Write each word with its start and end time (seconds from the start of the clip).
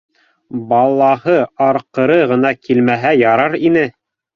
Балаһы 0.71 1.37
арҡыры 1.67 2.19
ғына 2.35 2.57
килмәһә 2.67 3.17
ярар 3.23 3.65
ине. 3.73 3.91